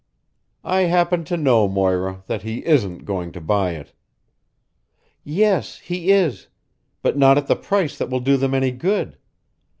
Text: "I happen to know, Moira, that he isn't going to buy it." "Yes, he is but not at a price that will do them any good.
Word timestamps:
"I 0.63 0.85
happen 0.85 1.25
to 1.25 1.37
know, 1.37 1.67
Moira, 1.67 2.23
that 2.25 2.41
he 2.41 2.65
isn't 2.65 3.05
going 3.05 3.31
to 3.33 3.39
buy 3.39 3.73
it." 3.73 3.93
"Yes, 5.23 5.77
he 5.77 6.09
is 6.09 6.47
but 7.03 7.19
not 7.19 7.37
at 7.37 7.47
a 7.51 7.55
price 7.55 7.99
that 7.99 8.09
will 8.09 8.19
do 8.19 8.35
them 8.35 8.55
any 8.55 8.71
good. 8.71 9.19